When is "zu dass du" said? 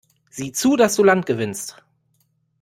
0.51-1.03